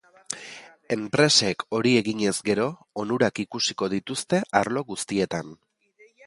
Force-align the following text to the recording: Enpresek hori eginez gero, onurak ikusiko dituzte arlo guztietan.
Enpresek 0.95 1.61
hori 1.79 1.91
eginez 2.01 2.33
gero, 2.47 2.65
onurak 3.05 3.43
ikusiko 3.45 3.91
dituzte 3.97 4.41
arlo 4.63 4.85
guztietan. 4.91 5.55